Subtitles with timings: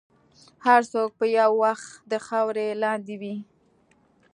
[0.65, 3.35] هر څوک به یو وخت د خاورې لاندې وي.